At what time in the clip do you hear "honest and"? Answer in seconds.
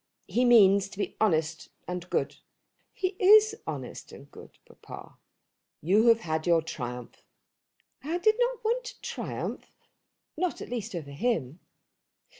1.21-2.09, 3.67-4.31